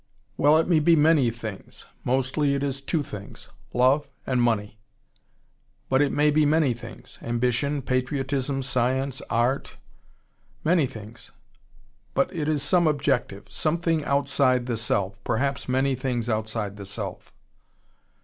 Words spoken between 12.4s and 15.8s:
is some objective. Something outside the self. Perhaps